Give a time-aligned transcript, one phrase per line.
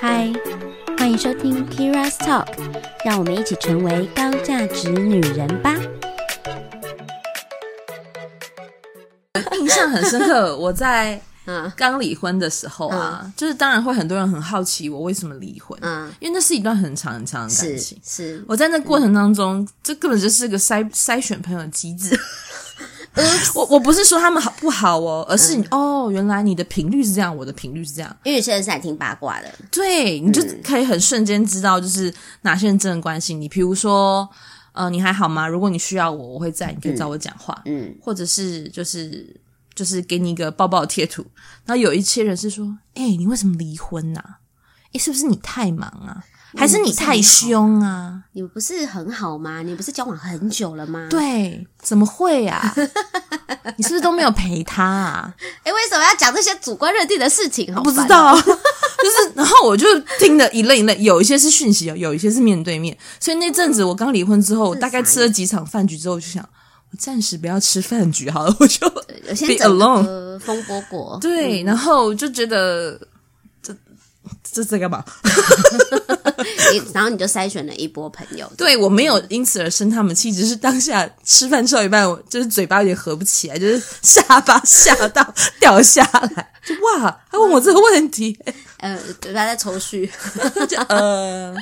[0.00, 0.32] 嗨，
[0.96, 2.46] 欢迎收听 Keira's Talk，
[3.04, 5.74] 让我们一起成为高价值女人吧。
[9.52, 18.00] 印象很深刻， 我在嗯刚离婚的时候啊，嗯、就是当然会很多人很好奇我为什么离婚，嗯，因为那是一段很长很长的感情。
[18.02, 22.18] 是，是我在那过程当中，嗯、这根本就是个筛筛选朋友的机制。
[23.54, 32.12] 我我不是说他们好不好哦，而是哦，原来你的频率是这样，我的频率是这样，因为有些人是爱听八卦的，对，你就可以很瞬间知道，就是
[32.42, 33.48] 哪些人真的关心你。
[33.48, 34.28] 比如说，
[34.72, 35.46] 呃，你还好吗？
[35.46, 39.34] 如果你需要我，我会在，你可以找我讲话，嗯，嗯或者是就是
[39.74, 41.24] 就是给你一个抱抱贴图。
[41.64, 44.38] 然后有一些人是说，哎、欸，你为什么离婚呐、啊？
[44.86, 46.24] 哎、欸，是不是你太忙啊？
[46.56, 48.22] 还是你太凶啊？
[48.32, 49.62] 你不是很好吗？
[49.62, 51.06] 你不是交往很久了吗？
[51.10, 52.74] 对，怎么会啊？
[53.76, 55.34] 你是不是都没有陪他啊？
[55.64, 57.72] 哎，为什么要讲这些主观认定的事情？
[57.76, 59.86] 我不知道， 就是，然后我就
[60.18, 62.96] 听得一愣一愣，有一些是讯息，有一些是面对面。
[63.20, 66.42] 所以那阵子我刚离婚之后，我大概吃了几场饭局之后，我就想，
[66.90, 70.38] 我暂时不要吃饭局好了，我就 be alone。
[70.38, 72.98] 风波果，对，然后就觉得。
[74.52, 75.04] 这在干嘛？
[76.92, 78.50] 然后你就筛选了一波朋友。
[78.56, 86.02] 对，我没有因此而生他们气，只是当下吃饭吃到一半，我就是嘴巴有点合不起来，就是下巴 吓到掉下
[86.36, 86.50] 来。
[86.64, 88.38] 就哇，他问我这个问题，
[88.78, 90.08] 呃，嘴巴在抽搐，
[90.68, 91.54] 就呃，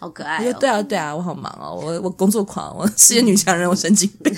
[0.00, 0.56] 好可爱哦。
[0.58, 4.34] 对啊，对啊，我好忙哦，我我工作狂，我事业女强人，我神经病。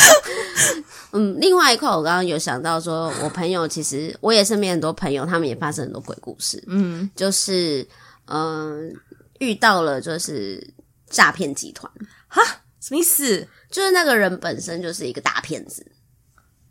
[1.12, 6.62] 嗯，另外一块，我刚刚有想到说，我朋友其实我也身边很多朋友，他们也发生很多鬼故事。
[6.66, 7.88] 嗯，就是
[8.26, 9.00] 嗯、呃，
[9.38, 10.74] 遇到了就是
[11.08, 11.90] 诈骗集团。
[12.28, 12.42] 哈，
[12.80, 13.48] 什么意思？
[13.70, 15.90] 就是那个人本身就是一个大骗子。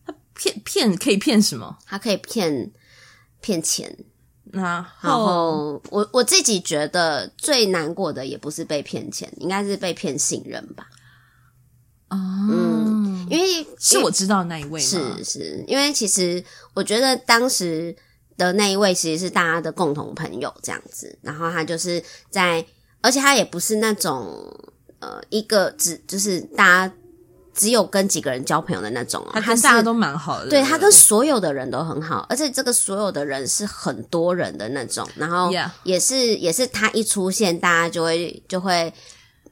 [0.06, 1.75] 他骗骗可以骗什么？
[1.88, 2.72] 他可以骗
[3.41, 3.97] 骗钱。
[4.56, 10.88] 然后，然后我我自己觉得最难过的也不是被骗钱，应该是被骗信任吧。
[12.09, 12.18] 哦，
[12.50, 14.79] 嗯，因为是我知道那一位？
[14.79, 16.44] 是是，因为其实
[16.74, 17.96] 我觉得当时
[18.38, 22.66] 的那一位其实是大家的共同朋友这样子，然后他就是在，
[23.02, 24.25] 而且他也不是那种
[25.00, 26.94] 呃一个只就是大家
[27.55, 35.49] 只有跟几个人交朋友的那种，哦他跟大家都蛮好的，对，他跟所有的人都很好，而且这个所有的人是很多人的那种，然后
[35.83, 38.93] 也是.也是他一出现，大家就会就会。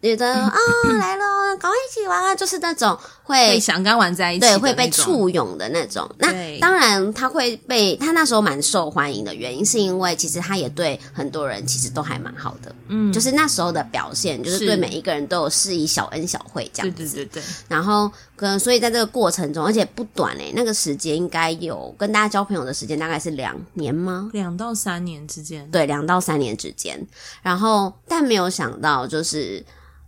[0.09, 1.23] 觉得啊、哦， 来了，
[1.57, 2.35] 赶快一起玩啊！
[2.35, 6.09] 就是那种会，会想跟玩在一起，对，会被簇拥的那种。
[6.17, 6.27] 那
[6.59, 12.75] 当然，他会被他那时候蛮受欢迎的原因，是因为其实他也对很多人其实都还蛮好的。
[12.89, 17.03] 嗯，就是那时候的表现，就是对每一个人都有施以小恩小惠这样子。
[17.03, 17.43] 对对对对。
[17.69, 24.29] 然后，跟所以在这个过程中，而且不短诶、欸，那个时间应该有跟大家交朋友的时间，大概是两年吗？
[24.33, 25.65] 两到三年之间。
[25.71, 27.07] 对，两到三年之间。
[27.41, 29.63] 然后，但没有想到就是。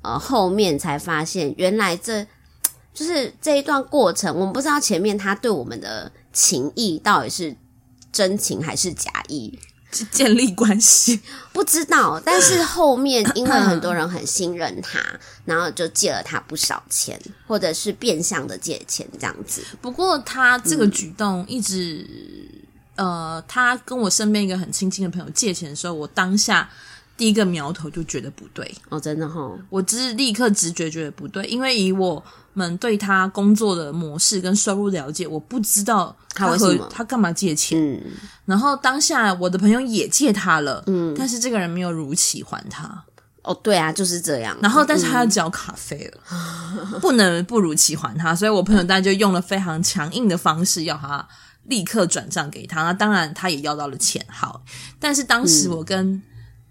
[0.06, 2.24] 呃，后面才发现，原来这
[2.94, 7.56] 就是这一段过程，我们不知道前面他对我们的情谊到底是
[8.12, 9.58] 真情还是假意，
[10.12, 11.20] 建立关系
[11.52, 12.22] 不知道。
[12.24, 15.00] 但是后面 因为很多人很信任他，
[15.44, 19.64] 然后就借了他不少钱，或者是变相的借钱这样子。
[19.82, 22.08] 不过他这个举动一直，
[22.96, 26.70] 嗯、呃，他跟我身边一个很亲近的朋友借钱的时候，我当下。
[27.18, 37.80] 第一个苗头就觉得不对哦，真的哈，我只是立刻直觉觉得不对，因为以我们对他工作的模式跟收入了解，我不知道他和他为什么他干嘛借钱。
[37.80, 38.02] 嗯，
[38.46, 43.04] 然后当下我的朋友也借他了，嗯，但是这个人没有如期还他。
[43.44, 44.58] 哦，对啊，就是这样。
[44.59, 51.24] 然后，但是他要交卡费了，嗯、不能不如期还他，所以我朋友当然就用了非常强硬的方式要他
[51.66, 52.81] 立刻转账给他。
[52.81, 54.64] 那当然，他也要到了钱，好，
[55.00, 56.22] 但是当时我跟、嗯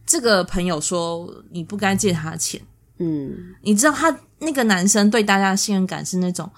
[0.07, 2.61] 这个朋友说：“你不该借他钱。”
[2.99, 6.49] 嗯，你知道他那个男生对大家的信任感是那种，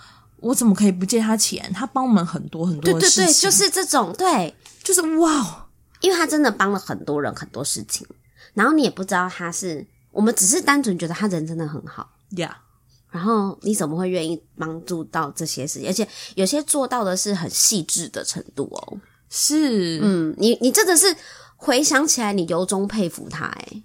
[0.40, 1.72] 我怎么可以不借他钱？
[1.72, 4.54] 他帮我们很多很多的事情，对对对，就是这种，对，
[4.84, 5.66] 就是哇，
[6.02, 8.06] 因为他真的帮了很多人很多事情，
[8.52, 12.58] 然后你也不知道他是，我们只是单纯觉得他人真的很好呀。
[12.60, 13.16] Yeah.
[13.16, 15.88] 然后你怎么会愿意帮助到这些事情？
[15.88, 18.98] 而且有些做到的是很细致的程度哦。
[19.30, 21.16] 是，嗯，你你真的是。
[21.56, 23.82] 回想起来，你由衷佩服他，哎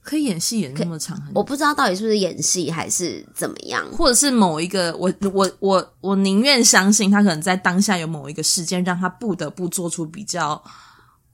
[0.00, 10.62] 可以演戏演那么长，我不知道到底是不是演戏还是怎么样，或者是某一个，我我我我宁愿相信他可能在当下有某一个事件让他不得不做出比较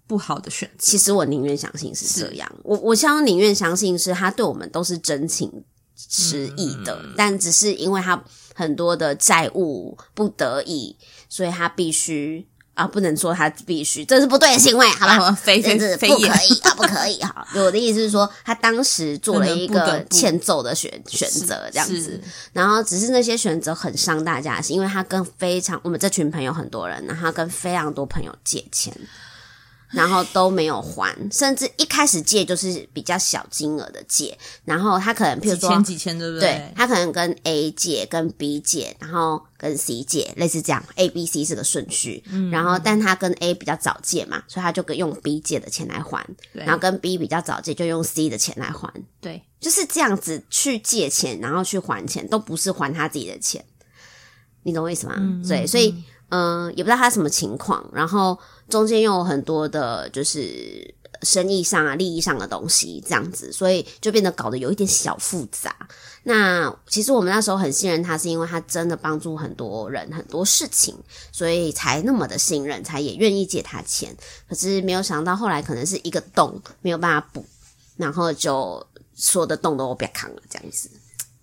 [0.09, 0.75] 不好的选择。
[0.79, 5.49] 其实我宁愿相信是这样，我我相宁愿相信是他对我们都是真情
[5.95, 8.25] 实意的，嗯、但只是因为他
[8.57, 10.97] 很多的债务不得已，
[11.29, 12.49] 所以他必须。
[12.75, 15.33] 啊，不能说他必须，这是不对的行为，好吧？
[15.33, 17.47] 非非这是不可以啊，不可以哈。
[17.55, 22.21] 我 的意思是说，他当时做了一个欠揍的选选择，这样子，
[22.53, 28.93] 然后只是那些选择很伤大家的心，因为他跟非常我们这群朋友很多人，然后他跟非常多朋友借钱。
[29.95, 36.49] 然后都没有还，甚至一开始借就是比较小金额的借，然后他可能譬如说几千几千，对不对？
[36.49, 42.23] 对，他可能跟 A 借，跟 B 借，然后跟 C 借，类似这样，A、B、C 是个顺序。
[42.29, 48.93] 嗯，然后但他跟 A 比较早借嘛，所以他就跟用 B 借的钱来还，然后跟 B 比较早借，就用 C 的钱来还。
[49.21, 53.65] 对，就是这样子去借钱，然后去还钱，都不是还他自己的钱，
[54.65, 55.15] 你懂我意思吗？
[55.19, 55.95] 嗯，对，所以
[56.31, 58.39] 嗯、呃，也不知道他什么情况，然后。
[58.69, 65.75] 中间又有很多的，就是生意上啊、利益上的东西，这样子，所以就变得搞得有一点小复杂。
[66.25, 70.97] 那其实我们那时候很信任他，是因为他真的帮助很多人很多事情，
[71.31, 74.17] 所以才那么的信任，才也愿意借他钱。
[74.49, 77.45] 可是没有想到后来可能是一个洞没有办法补，
[77.97, 78.85] 然后就
[79.15, 80.89] 所有的洞都被扛了，这样子。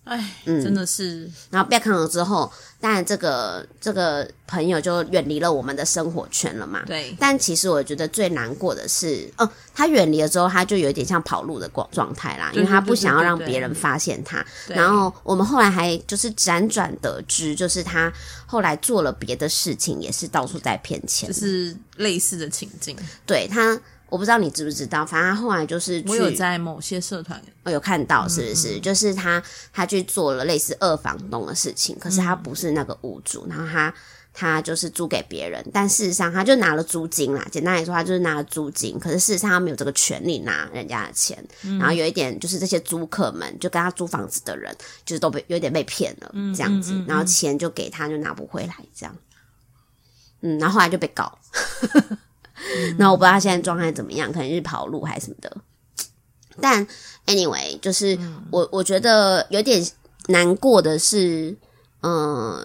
[0.04, 1.26] 哎，真的是。
[1.26, 6.82] 嗯、然后被看了之后，当然这个这个朋友就远离了我们的生活圈了嘛。
[6.86, 7.14] 对。
[7.20, 14.44] 但其实我觉得最难过的是，哦，他远离了之后，他就有一点像跑路的状状态啦，因为他不想要让别人发现他。
[14.66, 18.12] 然后我们后来还就是辗转得知，就是他
[18.44, 22.96] 后来做了别的事情，也是到处在骗钱，就是类似的情境。
[23.24, 23.80] 对他。
[24.12, 28.76] 我不知道你知不知道，反正他后来就是去我有在某些社团我有看到，是不是？
[28.76, 29.42] 嗯嗯就是他
[29.72, 33.94] 他去做了类似二房东的事情，可是他不是那个屋主，嗯、然后他
[34.34, 37.42] 他就是租给别人，但事实上他就拿了租金啦。
[37.50, 41.42] 简单来说，他就是拿了租金，可是事实上他没有这个权利拿人家的钱。
[41.62, 44.76] 嗯、然后有一点就是这些租客们就跟他租房子的人，
[45.06, 49.16] 就是都被有点被骗了这样子，然后钱就给他就拿不回来这样。
[50.42, 51.38] 嗯，然后后来就被告。
[52.98, 55.56] 那、嗯、我不知道他现在状态怎么样，可能是跑路还是什么的。
[56.60, 56.86] 但
[57.26, 58.18] anyway，就是
[58.50, 59.84] 我我觉得有点
[60.28, 61.56] 难过的是，
[62.02, 62.62] 嗯，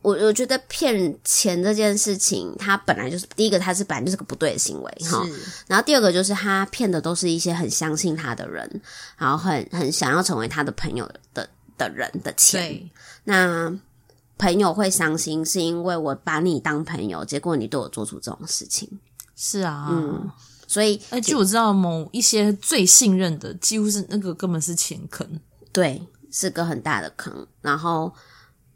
[0.00, 5.22] 我我觉得骗钱这件事情，他本来就是第一个，他是本来就是个不对的行为哈。
[5.66, 8.80] 然后第二个就是他骗的都是一些很相信他的人，
[9.18, 11.46] 然后很很想要成为他的朋友的
[11.76, 12.88] 的人的钱。
[13.24, 13.70] 那
[14.38, 18.88] 朋友会伤心，是因为我把你当朋友，结果你对我做出这种事情。
[19.38, 20.30] 是啊，嗯，
[20.66, 25.28] 所以，而且我知道某一些最信任的，几乎是那个根本是钱坑，
[25.70, 26.02] 对，
[26.32, 28.10] 是个很大的坑，然后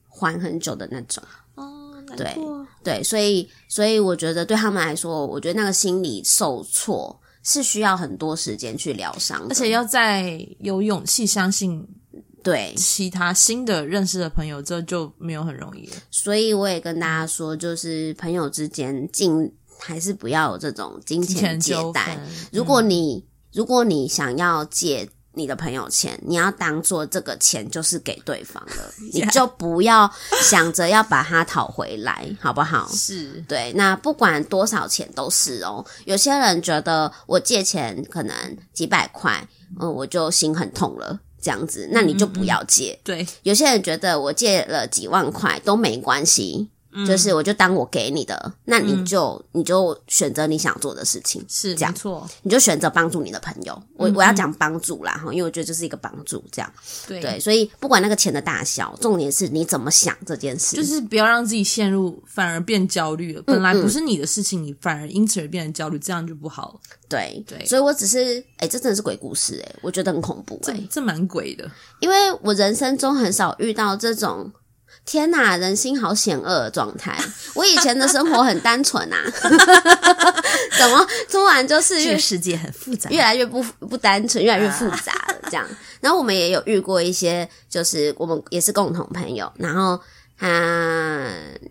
[0.07, 1.25] 还很久的那种，
[1.55, 2.37] 哦，对，
[2.85, 11.89] 对，所以，所以我觉得对他们来说，我觉得那个心理受挫是需要很多时间去疗伤，而且要在有勇气相信，
[12.43, 12.75] 对。
[12.77, 15.97] 其他新的认识的朋友，这就没有很容易了。
[16.11, 19.51] 所以我也跟大家说，就是朋友之间尽。
[19.81, 22.19] 还是不要有这种金钱借贷。
[22.53, 23.23] 如果你、嗯、
[23.53, 30.11] 如果你想要借你的朋友钱，你要当做这个钱就是给对方的， 你就不要
[30.43, 32.89] 想着要把它讨回来，好不好？
[32.93, 33.73] 是对。
[33.75, 35.85] 那不管多少钱都是哦。
[36.05, 38.35] 有些人觉得我借钱可能
[38.73, 39.47] 几百块，
[39.81, 42.93] 嗯，我就心很痛了，这样子，那你就不要借。
[42.93, 43.27] 嗯嗯对。
[43.45, 46.69] 有些人觉得我借了几万块都没关系。
[47.07, 53.73] 就是，我就当我给你的，嗯、那你就、嗯、你就选择你想做的事情，是这样，错，你就选择帮助你的朋友。
[53.75, 56.73] 嗯、我我要讲帮助啦，哈，因为我觉得这是一个帮助，这样
[57.07, 57.39] 对对。
[57.39, 63.43] 所以不管那个钱的大小，重点是你怎么想这件事，就是不要让自己陷入反而变焦虑了。
[63.43, 66.81] 本来不是你的事情，你反而因此而变得焦虑，这样就不好了。
[67.09, 71.71] 对对，所以我只是，哎、欸，这真的是鬼故事、欸，哎，我觉得很恐怖、欸，哎，这蛮鬼的，
[72.01, 74.51] 因为我人生中很少遇到这种。
[75.11, 77.19] 天呐，人心好险恶的状态！
[77.55, 79.17] 我以前的生活很单纯啊，
[80.79, 85.67] 怎么突然就是越世界很复杂，越来越不不单纯，越来越复杂了这样。
[86.01, 90.01] 然后我们也有遇过一些，就是我们也是共同朋友，然后
[90.39, 91.29] 他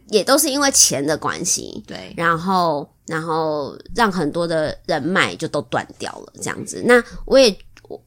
[0.09, 6.83] 也都是因为钱的关系，对，然后然后让很多的人脉就都断掉了这样子。
[6.85, 7.57] 那我也，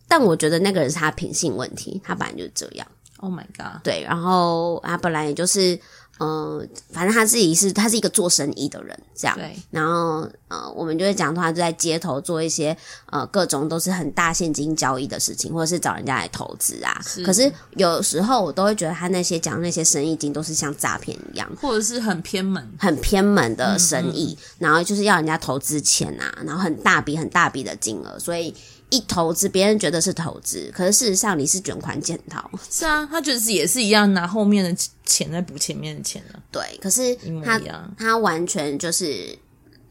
[0.06, 2.86] 但我觉得那个人是他品性问题，他本来就是这样。
[3.22, 3.80] Oh my god！
[3.84, 5.76] 对，然后他本来也就是，
[6.18, 9.36] 嗯、呃，反正他自己是他是一个做生意的人，这样。
[9.36, 9.56] 对。
[9.70, 12.76] 然后，呃，我们就会讲他就在街头做一些
[13.06, 17.00] 呃各种都是很大现金交易的事情，或者是找人家来投资啊。
[17.06, 17.24] 是。
[17.24, 28.52] 可是有时候我都会觉得他那些讲那些生意经都是像诈骗一样，或者是很偏门、很偏门的生意，嗯嗯然后就是要人家投资钱啊，然后很大笔很大笔的金额，所以。
[28.92, 32.50] 一投资，别人觉得是投资，可是事实上你是卷款潜逃。
[32.70, 36.38] 是啊，他就是也是一样，拿后面的钱在补前面的钱了。
[36.52, 37.58] 对，可是他
[37.96, 39.34] 他完全就是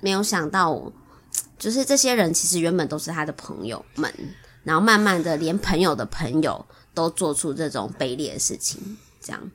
[0.02, 0.80] 没有想到，
[1.58, 4.14] 就是这些人其实原本都是他的朋友们，
[4.64, 8.80] 然后慢慢的连朋友的朋友都做出这种卑劣的事情，
[9.20, 9.52] 这样，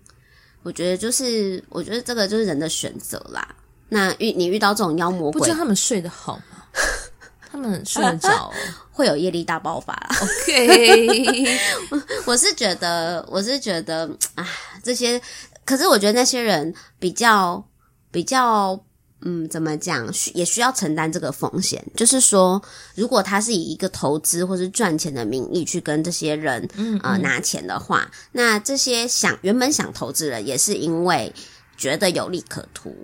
[0.64, 3.54] 我觉得就是，我觉得这个就是人的选择啦。
[3.88, 6.64] 那遇你遇到这种妖魔鬼，不知道他们睡得好吗？
[7.56, 8.52] 他们睡得着，
[8.92, 10.10] 会有业力大爆发啦。
[10.20, 11.58] OK，
[12.26, 14.46] 我是觉得，我是觉得啊，
[14.82, 15.20] 这些，
[15.64, 17.66] 可是我觉得那些人比较
[18.10, 18.78] 比较，
[19.22, 21.82] 嗯，怎么讲，需也需要承担这个风险。
[21.96, 22.62] 就是说，
[22.94, 31.32] 如果他是以一个投资或是赚钱的名义去跟这些人，嗯，嗯，呃，拿钱的话，那这些想原本想投资人也是因为
[31.78, 32.94] 觉得有利可图。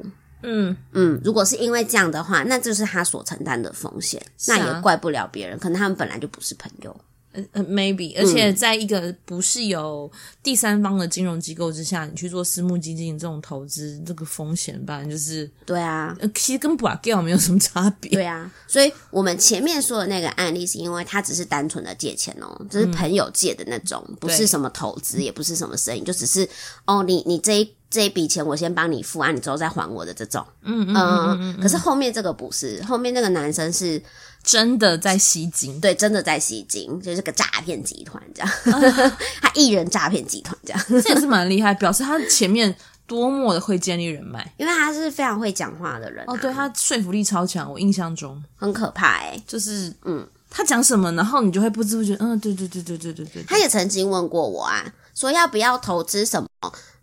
[0.43, 5.59] 嗯嗯，如果是因为这样的话，那就是他所承担的风险，啊、那也怪不了别人。
[5.59, 6.95] 可能他们本来就不是朋友，
[7.33, 10.11] 呃呃，maybe，而且在一个不是有
[10.43, 18.11] 第三方的金融机构之下，你去做私募基金这种投资，这个风险吧，就是对啊，其实跟不给没有什么差别。
[18.11, 26.49] 对啊，所以我们前面说的那个案例，是因为他只是单纯的借钱哦，就是朋友借的那种，嗯、不是什么投资，也不是什么生意，就只是
[26.87, 27.75] 哦，你你这一。
[27.93, 34.03] 这一笔钱我先帮你付啊，你之后再还我的这种，嗯嗯嗯，嗯，可是后面这个不是，后面那个男生是
[34.43, 42.75] 真的在吸金，对，真的在吸金，就是个诈骗集团这样，啊、 他艺人诈骗集团这样，这也是蛮厉害，表示他前面
[43.07, 48.43] 多么的会建立人脉，因为他是非常会讲话的人、啊，哦，对，他说服力超强，我印象中。
[48.57, 54.85] 很可怕哎、欸，就是嗯，他讲什么，然后你就会不知不觉，嗯，对对对对对对对，他也曾经问过我啊，
[55.15, 56.49] 说要不要投资什么，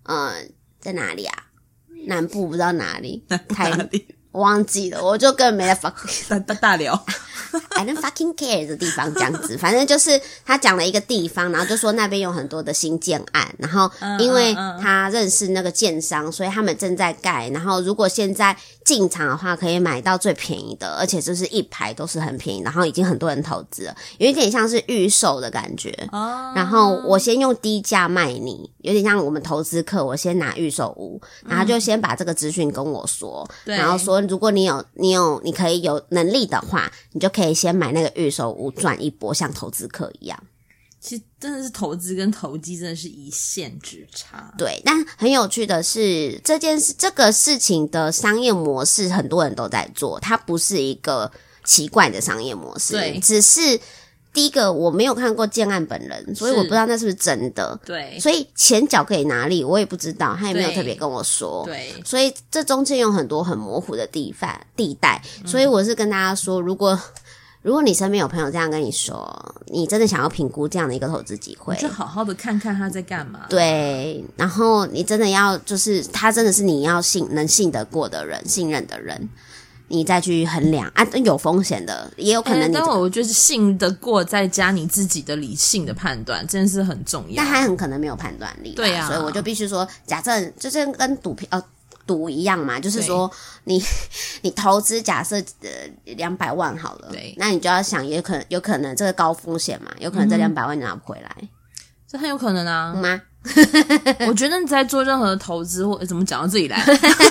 [0.03, 0.51] 嗯。
[0.81, 1.43] 在哪里啊？
[2.07, 4.15] 南部不知道哪里，台里？
[4.31, 5.93] 我忘记了，我就根本没在 fuck
[6.29, 7.05] 大大大聊。
[7.71, 25.89] I don't fucking care 的地方这样子，反正就是他讲了一个地方，然后就说那边有很多的新建案，然后因为他认识那个建商，所以他们正在盖，然后如果现在进场的话，可以买到最便宜的，而且就是一排都是很便宜，然后已经很多人投资了，有一点像是预售的感觉。
[26.55, 37.39] 然后我先用低价卖你，有点像我们投资客，我先拿预售屋，然后就先把这个资讯跟我说，然后说如果你有你有你可以有能力的话，你就可以。
[37.39, 40.43] 可以先买那个预售屋赚一波，像投资客一样。
[40.99, 44.53] 其实真的是投资跟投机真的是一线之差。
[44.57, 51.31] 对，但很有趣的是，这件事这个事情的商业模式很多人都在做，它不是一个
[51.63, 52.91] 奇怪的商业模式。
[52.91, 53.79] 对，只是。
[54.39, 57.77] 第一个我没有看过建案本人，所以我不知道那是不是真的。
[57.85, 61.65] 对，所以钱缴给哪里我也不知道，他也没有特别跟我说。
[61.65, 66.97] 对，所以这中间有很多很模糊的地方地带，所以我是跟大家说，如果
[67.61, 73.41] 如果你身边有朋友这样跟你说，你真的想要评估这样的一个投资机会，就好好的看看他在干嘛。
[73.49, 79.27] 对，然后你真的要就是他真的是你要信能信得过的人，信任的人。
[79.89, 82.73] 你再去衡量啊，有风险的，也有可能你。
[82.73, 87.43] 但我觉得信得过，再加你自己的理性的判断，真的是很重要。
[87.43, 91.63] 但他很可能没有判断力，对呀、啊，所以我就必须说，假设就是跟赌票呃
[92.05, 93.29] 赌一样嘛，就是说
[93.65, 93.83] 你
[94.41, 95.69] 你投资假设呃
[96.15, 101.49] 两百万好了，对，那你就要想，也可能有可能这个高风险嘛，有可能这两百万你拿不回来，嗯、
[102.07, 103.21] 这很有可能啊，嗯、吗？
[104.27, 106.83] 我觉得你在做任何的投资或怎么讲到这里来，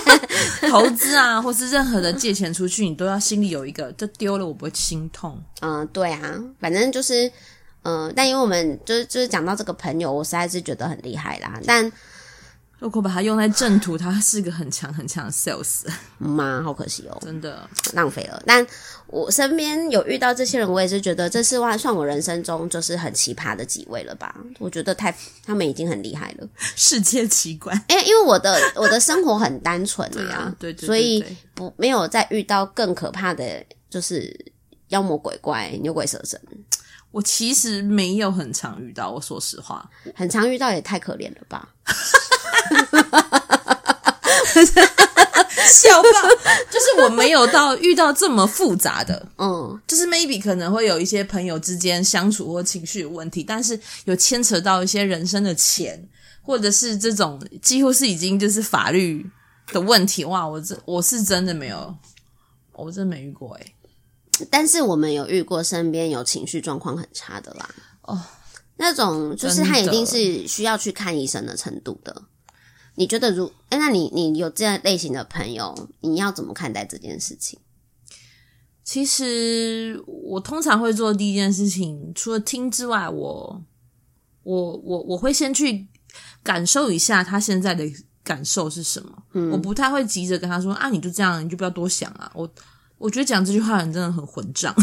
[0.69, 5.41] 投资啊，或是任何的借钱出去，你都要心里有一个，这丢了我不会心痛。
[5.61, 6.21] 嗯，对啊，
[6.59, 7.31] 反正就是，
[7.83, 11.91] 嗯，但因为我们就是就是讲到这个朋友，我实在是觉得很厉害啦，但。
[12.79, 15.81] 如果把它用在正途，它是个很强很强的 sales。
[16.17, 18.41] 妈，好可惜哦，真的浪费了。
[18.45, 18.65] 但
[19.07, 24.33] 我身边有遇到这些人，我也是觉得这是算我人生中就是很奇葩的几位了吧？
[24.59, 25.13] 我觉得太
[25.45, 27.75] 他们已经很厉害了，世界奇观。
[27.87, 34.33] 哎、欸，因为我的我的生活很单纯呀、 啊，对，对，对，对，所以不没有再遇到更可怕的就是
[34.87, 36.39] 妖魔鬼怪、牛鬼蛇神。
[37.11, 41.69] 我其实没有很常遇到，我说实话，很常遇到也太可怜了吧。
[45.71, 46.09] 笑爆！
[46.71, 56.03] 就是我没有到遇到这么复杂的， 嗯，就是 maybe 可能会有一些朋友之间相处或情绪有问题，但是有牵扯到一些人生的钱，
[56.41, 59.23] 或者是这种几乎是已经就是法律
[59.71, 60.47] 的问题，哇！
[60.47, 61.95] 我这我是真的没有，
[62.73, 63.75] 我真的没遇过诶。
[64.49, 67.69] 但是我们有遇过身边有情绪状况很差的啦，
[68.03, 68.21] 哦，
[68.77, 72.23] 那种就是他一定是需要去看医生的程度的。
[72.95, 77.57] 你觉得如，如、欸、哎，那你你有这样类型的朋友，你要怎么看待这件事情？
[78.83, 83.63] 其实我通常会做第一件事情，除了听之外，我
[84.43, 85.87] 我我我会先去
[86.43, 87.85] 感受一下他现在的
[88.23, 89.23] 感受是什么。
[89.33, 92.29] 嗯，我不太会急着跟他说啊，你就这样，你就不要多想啊。
[92.33, 92.51] 我
[92.99, 94.75] 我觉得讲这句话的人真的很混账，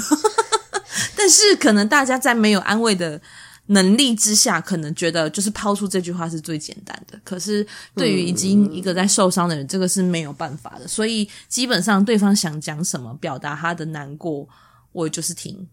[1.17, 3.21] 但是可能大家在没有安慰的
[3.67, 7.21] 能力之下，可能觉得就是抛出这句话是最简单的。
[7.23, 10.89] 可是对于已经一个在受伤的人，嗯、这个是没有办法的。
[10.89, 14.49] 所以基本上对方想讲什么，表达他的难过，
[14.93, 15.69] 我就是听，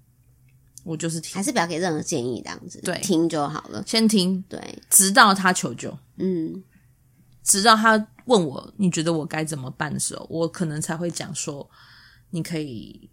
[0.84, 4.60] 我就是听，还是不要给任何建议，这样子，对，听就好了，先听，对，
[4.90, 6.62] 直到他求救，嗯，
[7.42, 11.70] 直到他问我你觉得我该怎么办的时候，我可能才会讲说。
[12.34, 13.08] 你可以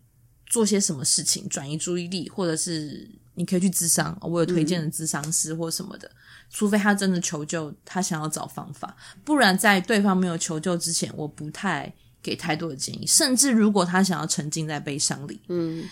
[0.46, 6.08] 做些什么事情转移注意力，或者是你可以去咨商，我有推荐的咨商师或什么的。
[6.08, 6.16] 嗯、
[6.48, 13.06] 除非他真的求救，他想要找方法，不然在对方没有求救之前，我不太给太多的建议。
[13.06, 15.84] 甚至如果他想要沉浸在悲伤里，嗯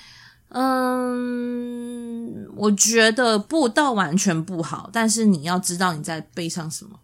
[0.49, 6.99] 嗯，我觉得不到完全不好，但是你要知道你在悲伤什么。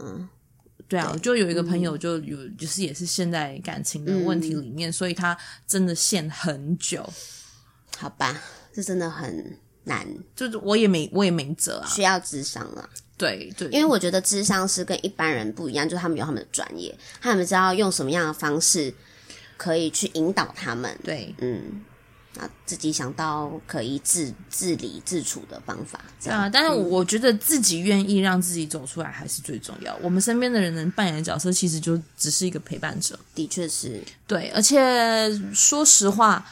[0.00, 0.28] 嗯。
[0.88, 7.08] 对啊，我就有一个朋友，就有、嗯、就是也是陷在感情的问题里面，嗯、所以他真的陷很久。
[7.96, 8.40] 好吧，
[8.72, 12.88] 这真的很难，就是我也没我也没辙啊，需要智商啊。
[13.16, 18.92] 对对，因为我觉得智商是跟一般人不一样，就是他们有他们的专业，他们知道用什么样的方式
[19.56, 20.96] 可以去引导他们。
[21.02, 21.82] 对，嗯。
[22.38, 26.00] 啊，自己想到可以自自理自处的方法。
[26.30, 29.94] 啊，但是我觉得自己愿意让自己走出来还是最重要。
[29.94, 33.18] 嗯、我们身边的人能扮演的角色，其实就只是一个陪伴者。
[33.34, 34.50] 的确是，对。
[34.50, 34.78] 而且
[35.54, 36.44] 说实话，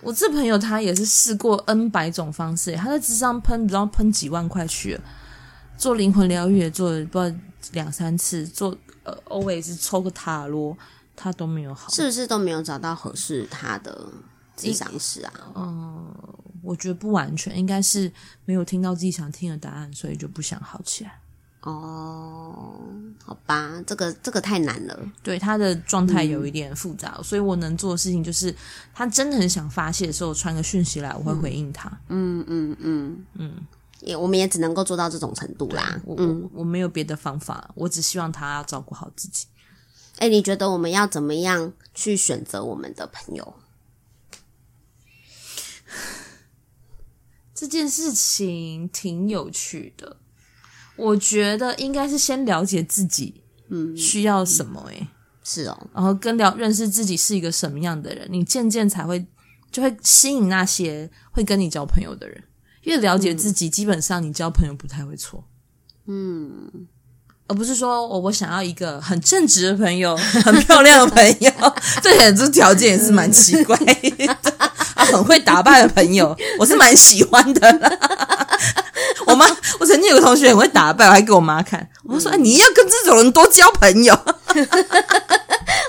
[0.00, 5.00] 我这朋友他也是试过 N 百种方式，他在智商喷，不知道喷几万块去，
[5.78, 7.36] 做灵魂疗愈也做了不知道
[7.72, 10.76] 两三次，做呃，always 抽个塔罗，
[11.16, 14.06] 他都没有好，是不是都没有找到合适他的？
[14.62, 16.14] 咨商师啊，嗯，
[16.62, 18.10] 我觉得不完全，应该是
[18.44, 21.18] 没有听到自己想听的答案，所以就不想好起来。
[21.62, 22.76] 哦，
[23.24, 24.98] 好吧，这个这个太难了。
[25.22, 28.52] 对，他的状态有一点复杂，嗯、所以我能做的事情就是，
[28.92, 31.88] 他真的很想发泄的时候，传个讯息来，我会回应他。
[32.08, 33.54] 嗯嗯嗯嗯，
[34.00, 36.00] 也我们也只能够做到这种程度啦。
[36.04, 39.46] 我嗯我，我没有别的方法，我只希望他要照顾好自己。
[40.18, 43.54] 哎，你觉得我们要怎么样去选择我们的朋友？
[47.62, 50.16] 这件事情挺有趣的，
[50.96, 54.94] 我觉得应该是先了解自己，嗯，需要什么、欸？
[54.94, 55.06] 诶、嗯，
[55.44, 59.24] 是哦，然后跟了认识自己是一个什么样的人，你渐渐才会
[59.70, 62.42] 就会吸引那些会跟你交朋友的人。
[62.82, 65.44] 越了解自己，嗯、基本上你交朋友不太会错，
[66.08, 66.88] 嗯，
[67.46, 71.52] 而不是说我我想要一个很正直的朋友，很漂亮的朋友，
[72.02, 74.38] 这点这条件也是蛮奇怪的。
[75.04, 77.90] 很会打扮的朋友， 我是蛮喜欢的啦。
[79.26, 79.46] 我妈，
[79.78, 81.88] 我曾经有个同学很会打扮，我还给我妈看。
[82.04, 84.14] 我说：“你要跟这种人多交朋友。”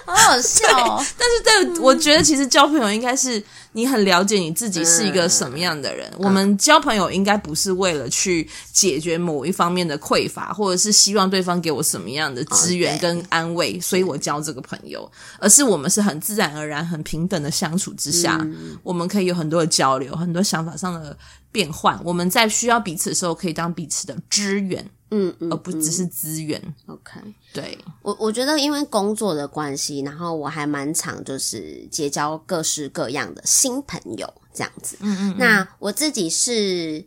[0.06, 1.04] 好好笑哦。
[1.18, 3.42] 但是，对，我觉得其实交朋友应该是
[3.74, 6.08] 你很了解你自己是一个什么样的人。
[6.14, 15.12] 嗯、我们交朋友应该不是为了去解决某一方面的匮乏，或者是希望对方给我什么样的资源跟安慰，所以我交这个朋友。
[15.40, 21.18] 而是我们是很自然而然、很平等的相处之下，嗯、我们可以有很多的交流，很多想法上的
[21.54, 21.98] 变换。
[22.04, 24.86] 我们在需要彼此的时候，可以当彼此的支援。
[25.16, 26.60] 嗯，嗯，而不只是资源。
[26.88, 27.22] OK，
[27.54, 34.98] 对，我我觉得因为工作的关系，然后我还蛮常就是结交各式各样的新朋友这样子。
[35.02, 35.36] 嗯，嗯嗯。
[35.38, 37.06] 那我自己是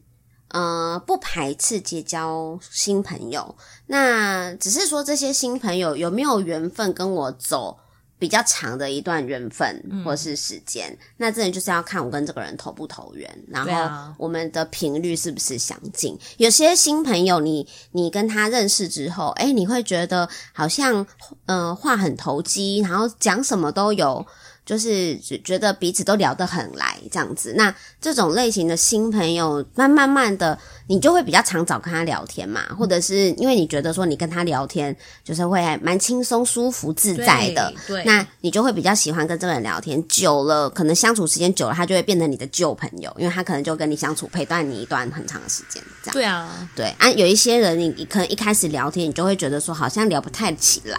[0.51, 3.57] 呃不排斥结交新朋友，
[3.87, 7.77] 那只是说这些新朋友有没有缘分跟我走
[8.19, 16.15] 比较长的一段缘分或是时间，嗯、那真的就是要看我跟这个人投不投缘，然后我们的频率是不是相近。
[16.15, 21.07] 啊、有些新朋友你，你你跟他认识之后，诶，你会觉得好像
[21.47, 24.27] 呃话很投机，然后讲什么都有。
[24.67, 40.03] 就是觉得彼此都聊得很来这样子，那这种类型的新朋友，慢慢慢的，你就会比较常找跟他聊天嘛，或者是因为你觉得说你跟他聊天就是会蛮轻松、舒服、自在的，对，对，那你就会比较喜欢跟这个人聊天。
[40.09, 46.13] 久了，可能相处时间久了，他就会变成你的旧朋友，因为他可能就跟你相处陪伴你一段很长的时间，这样。
[46.13, 50.99] 对啊，对啊，有一些人，你可能一开始聊天，你就会觉得说好像聊不太起来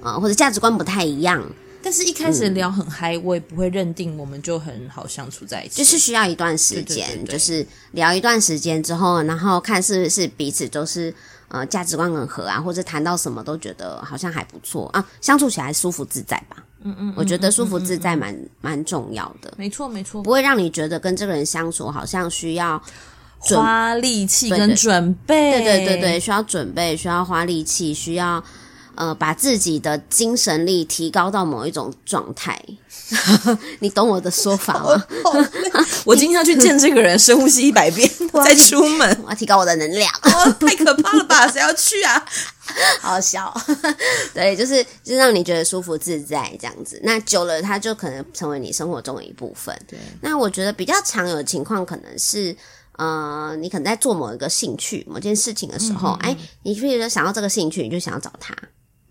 [0.00, 1.44] 啊，或者价值观不太一样。
[1.82, 5.76] 但是，一开始聊很嗨，嗯、我也不会认定我们就很好相处在一起。
[5.78, 11.12] 就是需要一段时间，就是聊一段时间之后，然后看是不是彼此都是
[11.48, 16.56] 呃价值观很合啊，或者谈到什么都觉得好像还不错啊，相处起来舒服自在吧。
[16.84, 19.52] 嗯，嗯嗯，我觉得舒服自在蛮蛮、嗯嗯嗯、重要的。
[19.56, 22.82] 没错没错，不会让你觉得跟这个人相处好像需要
[23.38, 25.52] 花力气跟准备。
[25.52, 28.42] 对对对对，需要准备，需要花力气，需要。
[28.94, 32.60] 呃，把自己的精神力提高到某一种状态。
[33.80, 35.04] 你懂我的说法吗？
[36.04, 38.08] 我今天要去见这个人，深呼吸一百遍
[38.44, 40.10] 再出门，我要提高我的能量。
[40.22, 41.46] 哦，太可怕了吧？
[41.52, 42.24] 谁要去啊？
[43.02, 43.54] 好笑。
[44.32, 46.98] 对，就是就是让你觉得舒服自在这样子。
[47.04, 49.78] 那久了，它就可能成为你生活中的一部分。
[49.86, 49.98] 对。
[50.22, 52.56] 那我觉得比较常有的情况，可能是
[52.96, 58.56] 呃，你可能在做某一个兴趣、某件事情的时候，嗯嗯嗯哎，你譬如说想要这个兴趣，你就想要找他。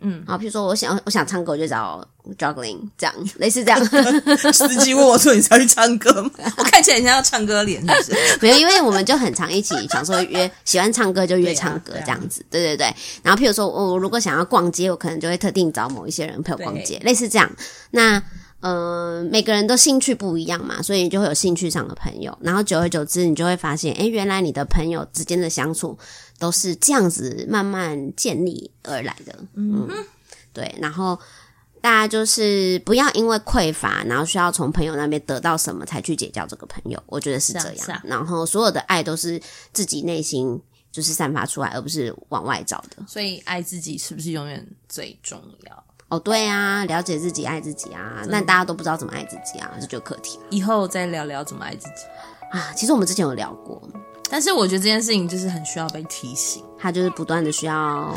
[0.02, 2.04] 嗯，啊，譬如说我想我想唱歌，我就找
[2.38, 3.80] juggling 这样，类似这样。
[4.52, 8.38] 司机问我说：“你才去唱歌吗？” 我看起来很像要唱歌脸，是不是？
[8.42, 12.94] 没有，因为我们就很常一起想说约喜欢唱歌就约唱歌这样子，对对对。
[13.24, 17.50] 然后譬如说我如果想要逛街，我可能就会特定找某一些人陪我逛街，类似这样。
[17.92, 18.22] 那
[18.62, 22.36] 呃，每个人都兴趣不一样嘛，所以你就会有兴趣上的朋友。
[22.42, 25.98] 然后久而久之，你就会发现，哎，原来你的朋友之间的相处。
[26.42, 29.88] 都是这样子慢慢建立而来的，嗯，
[30.52, 30.76] 对。
[30.82, 31.16] 然后
[31.82, 37.00] 大家就是不要因为匮乏，然后需要从朋友那边得到什么才去结交这个朋友。
[37.06, 38.02] 我觉得是这样。
[38.04, 39.40] 然后所有的爱都是
[39.72, 40.60] 自己内心
[40.92, 43.06] 就是散发出来，而不是往外找的。
[43.08, 45.84] 所以爱自己是不是永远最重要？
[46.12, 48.22] 哦，对啊，了解自己，爱自己啊。
[48.28, 50.38] 那大家都不知道怎么爱自己啊，这就课题。
[50.50, 52.04] 以后再聊聊怎么爱自己
[52.52, 52.74] 啊。
[52.76, 53.82] 其实我们之前有聊过。
[54.30, 58.14] 但是我觉得这件事情就是很需要被提醒，它就是不断的需要，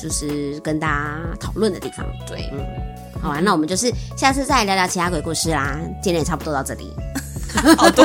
[0.00, 2.06] 就是跟大家讨论的地方。
[2.26, 2.64] 对，嗯，
[3.20, 5.78] 好啊，那我们就是下次再聊聊其他鬼故事啦。
[6.00, 6.92] 今天也差不多到这里，
[7.76, 8.04] 好多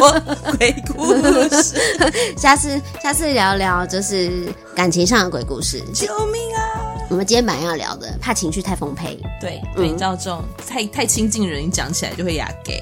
[0.58, 1.14] 鬼故
[1.62, 1.80] 事，
[2.38, 5.80] 下次下次聊聊就是感情上的鬼故事。
[5.94, 6.75] 救命啊！
[7.08, 9.18] 我们今天晚上要聊的，怕情绪太丰沛。
[9.40, 12.82] 对，对，你知道这种太太亲近人，你讲起来就会哑给。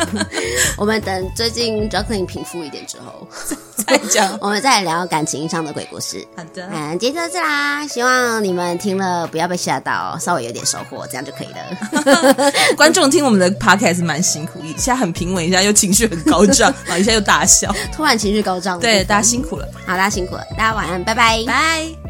[0.76, 3.26] 我们等最近 juggling 平复一点之后
[3.86, 6.24] 再讲， 我们再聊感情上的鬼故事。
[6.36, 7.86] 好的，嗯，今天就到这啦。
[7.88, 12.52] 希望你们听了不要被吓到，稍微有点收获，这样就可以了。
[12.76, 18.78] 观众听我们的 podcast 蛮辛苦，一下很平稳，一下又情绪很高涨，啊，一下又大笑，突然情绪高涨。
[18.78, 19.66] 对，大家辛苦了。
[19.86, 22.07] 好，大家辛苦了，大家晚安，拜拜，拜。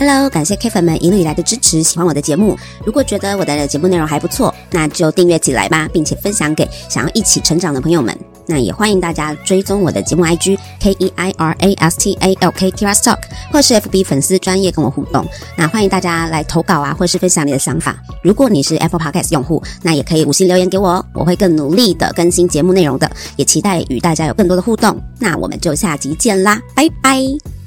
[0.00, 2.56] Hello，感谢 K 粉们一路以来的支持，喜欢我的节目。
[2.86, 8.18] 如果觉得我的节目内容还不错，那就订阅起来吧，并且分享给想要一起成长的朋友们。
[8.46, 13.18] 那也欢迎大家追踪我的节目 IG K E I R A S T A L K Keira's Talk，
[13.52, 15.22] 或是 FB 粉丝专业跟我互动。
[15.54, 17.94] 那欢迎大家来投稿啊，或是分享你的想法。
[18.22, 23.10] 如果你是 Apple Podcast 用户，那也可以五星留言给我哦，我会更努力的更新节目内容的。
[23.36, 24.98] 也期待与大家有更多的互动。
[25.18, 27.59] 那我们就下集见啦，拜拜。